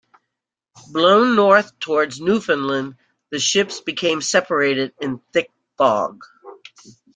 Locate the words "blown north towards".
0.89-2.19